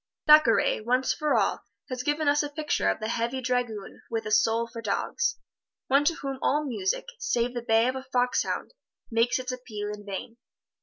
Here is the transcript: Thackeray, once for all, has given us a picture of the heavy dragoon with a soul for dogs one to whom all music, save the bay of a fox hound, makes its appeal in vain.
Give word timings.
Thackeray, 0.25 0.81
once 0.81 1.13
for 1.13 1.35
all, 1.35 1.61
has 1.89 2.01
given 2.01 2.27
us 2.27 2.41
a 2.41 2.49
picture 2.49 2.89
of 2.89 2.99
the 2.99 3.07
heavy 3.07 3.39
dragoon 3.39 4.01
with 4.09 4.25
a 4.25 4.31
soul 4.31 4.67
for 4.67 4.81
dogs 4.81 5.37
one 5.89 6.05
to 6.05 6.15
whom 6.15 6.39
all 6.41 6.65
music, 6.65 7.05
save 7.19 7.53
the 7.53 7.61
bay 7.61 7.87
of 7.87 7.95
a 7.95 8.01
fox 8.11 8.41
hound, 8.41 8.71
makes 9.11 9.37
its 9.37 9.51
appeal 9.51 9.91
in 9.93 10.03
vain. 10.03 10.37